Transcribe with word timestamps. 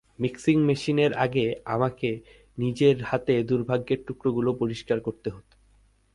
Mixing 0.19 0.57
মেশিনের 0.63 1.11
আগে, 1.15 1.45
আমাকে 1.65 2.09
নিজের 2.57 2.95
হাতে 3.03 3.43
দুর্ভাগ্যের 3.43 3.99
টুকরোগুলো 4.07 4.49
পরিষ্কার 4.53 4.97
করতে 4.99 5.29
হতো। 5.29 5.53